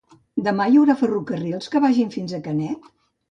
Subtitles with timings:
[0.45, 2.89] Demà hi haurà ferrocarrils que vagin fins a Canet?